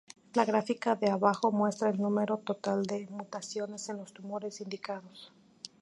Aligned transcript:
La 0.33 0.45
gráfica 0.45 0.95
de 0.95 1.11
abajo 1.11 1.51
muestra 1.51 1.91
el 1.91 2.01
número 2.01 2.37
total 2.39 2.87
de 2.87 3.05
mutaciones 3.11 3.87
en 3.89 3.97
los 3.97 4.11
tumores 4.13 4.59
indicados. 4.59 5.31